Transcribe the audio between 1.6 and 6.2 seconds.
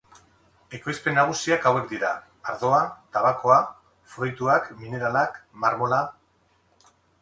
hauek dira: ardoa, tabakoa, fruituak, mineralak, marmola.